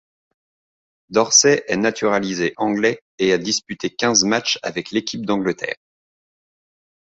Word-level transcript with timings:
Dorsey 1.09 1.61
est 1.67 1.77
naturalisé 1.77 2.55
anglais 2.57 3.03
et 3.19 3.33
a 3.33 3.37
disputé 3.37 3.91
quinze 3.91 4.23
matchs 4.23 4.57
avec 4.63 4.89
l'équipe 4.89 5.27
d'Angleterre. 5.27 5.77